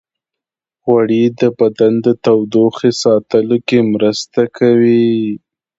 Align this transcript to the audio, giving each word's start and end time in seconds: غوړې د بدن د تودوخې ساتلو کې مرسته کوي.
غوړې 0.83 1.23
د 1.39 1.41
بدن 1.59 1.93
د 2.05 2.07
تودوخې 2.25 2.91
ساتلو 3.03 3.57
کې 3.67 3.79
مرسته 3.93 4.41
کوي. 4.57 5.11